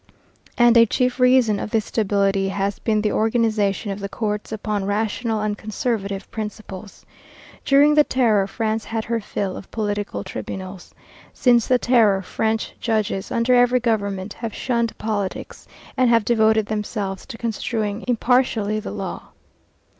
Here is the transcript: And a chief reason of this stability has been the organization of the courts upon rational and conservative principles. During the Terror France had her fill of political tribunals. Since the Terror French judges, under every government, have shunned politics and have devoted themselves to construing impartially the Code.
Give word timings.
And 0.57 0.77
a 0.77 0.87
chief 0.87 1.19
reason 1.19 1.59
of 1.59 1.69
this 1.69 1.85
stability 1.85 2.49
has 2.49 2.79
been 2.79 3.03
the 3.03 3.11
organization 3.11 3.91
of 3.91 3.99
the 3.99 4.09
courts 4.09 4.51
upon 4.51 4.85
rational 4.85 5.41
and 5.41 5.55
conservative 5.55 6.31
principles. 6.31 7.05
During 7.65 7.93
the 7.93 8.03
Terror 8.03 8.47
France 8.47 8.85
had 8.85 9.05
her 9.05 9.19
fill 9.21 9.55
of 9.55 9.69
political 9.69 10.23
tribunals. 10.23 10.95
Since 11.33 11.67
the 11.67 11.77
Terror 11.77 12.23
French 12.23 12.73
judges, 12.79 13.31
under 13.31 13.53
every 13.53 13.79
government, 13.79 14.33
have 14.33 14.55
shunned 14.55 14.97
politics 14.97 15.67
and 15.95 16.09
have 16.09 16.25
devoted 16.25 16.65
themselves 16.65 17.27
to 17.27 17.37
construing 17.37 18.03
impartially 18.07 18.79
the 18.79 18.89
Code. 18.91 19.21